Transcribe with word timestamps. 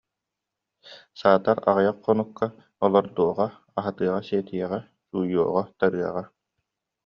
Саатар 1.19 1.57
аҕыйах 1.69 1.97
хонукка 2.03 2.47
олордуоҕа, 2.83 3.47
аһатыаҕа-сиэтиэҕэ, 3.77 4.79
сууйуоҕа-тарыаҕа 5.07 6.23